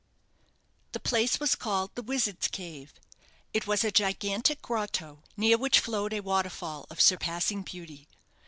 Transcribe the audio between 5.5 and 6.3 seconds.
which flowed a